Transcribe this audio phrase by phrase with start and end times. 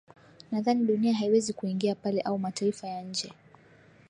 [0.51, 3.33] nadhani dunia haiwezi kuingia pale au mataifa ya nje